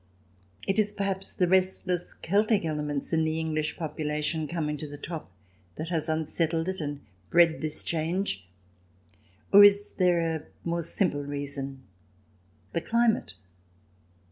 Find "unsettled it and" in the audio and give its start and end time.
6.09-7.01